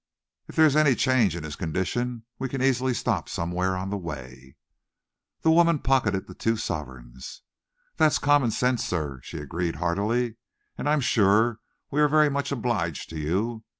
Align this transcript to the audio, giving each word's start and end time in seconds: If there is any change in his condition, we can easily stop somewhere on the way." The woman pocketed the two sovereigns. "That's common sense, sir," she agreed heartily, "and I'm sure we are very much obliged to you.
If 0.47 0.55
there 0.55 0.65
is 0.65 0.75
any 0.75 0.95
change 0.95 1.35
in 1.35 1.43
his 1.43 1.55
condition, 1.55 2.23
we 2.39 2.49
can 2.49 2.59
easily 2.59 2.95
stop 2.95 3.29
somewhere 3.29 3.75
on 3.77 3.91
the 3.91 3.97
way." 3.99 4.55
The 5.41 5.51
woman 5.51 5.77
pocketed 5.77 6.25
the 6.25 6.33
two 6.33 6.57
sovereigns. 6.57 7.43
"That's 7.97 8.17
common 8.17 8.49
sense, 8.49 8.83
sir," 8.83 9.19
she 9.21 9.37
agreed 9.37 9.75
heartily, 9.75 10.37
"and 10.75 10.89
I'm 10.89 11.01
sure 11.01 11.59
we 11.91 12.01
are 12.01 12.07
very 12.09 12.29
much 12.31 12.51
obliged 12.51 13.11
to 13.11 13.19
you. 13.19 13.63